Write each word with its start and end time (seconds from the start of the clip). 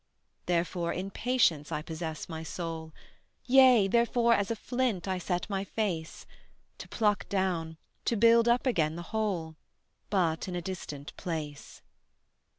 Therefore 0.47 0.91
in 0.91 1.11
patience 1.11 1.71
I 1.71 1.83
possess 1.83 2.27
my 2.27 2.41
soul; 2.41 2.91
Yea, 3.45 3.87
therefore 3.87 4.33
as 4.33 4.49
a 4.49 4.55
flint 4.55 5.07
I 5.07 5.19
set 5.19 5.47
my 5.47 5.63
face, 5.63 6.25
To 6.79 6.87
pluck 6.87 7.29
down, 7.29 7.77
to 8.05 8.15
build 8.15 8.47
up 8.49 8.65
again 8.65 8.95
the 8.95 9.03
whole 9.13 9.57
But 10.09 10.47
in 10.47 10.55
a 10.55 10.59
distant 10.63 11.15
place. 11.17 11.83